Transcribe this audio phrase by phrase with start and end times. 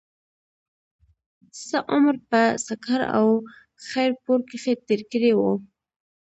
[1.65, 3.27] څۀ عمر پۀ سکهر او
[3.87, 5.51] خېر پور کښې تير کړے وو